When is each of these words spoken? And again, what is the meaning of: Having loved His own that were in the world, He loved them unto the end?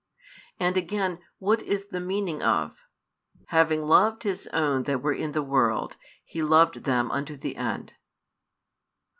And 0.59 0.77
again, 0.77 1.19
what 1.37 1.61
is 1.61 1.89
the 1.89 1.99
meaning 1.99 2.41
of: 2.41 2.75
Having 3.49 3.83
loved 3.83 4.23
His 4.23 4.47
own 4.47 4.81
that 4.85 5.03
were 5.03 5.13
in 5.13 5.33
the 5.33 5.43
world, 5.43 5.95
He 6.25 6.41
loved 6.41 6.85
them 6.85 7.11
unto 7.11 7.37
the 7.37 7.55
end? 7.55 7.93